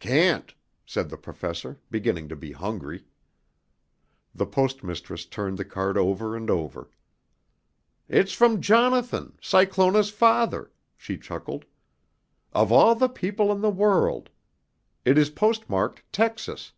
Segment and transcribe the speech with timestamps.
[0.00, 0.52] "Can't,"
[0.84, 3.04] said the Professor, beginning to be hungry.
[4.34, 6.90] The Post Mistress turned the card over and over.
[8.08, 11.66] "It's from Jonathan, Cyclona's father," she chuckled.
[12.52, 14.28] "Of all the people in the world!
[15.04, 16.72] It is post marked Texas."